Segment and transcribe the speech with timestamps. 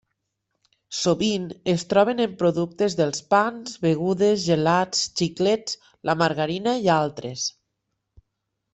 [0.99, 1.43] Sovint
[1.73, 5.81] es troben en productes dels pans, begudes, gelats, xiclets,
[6.11, 7.49] la margarina i altres.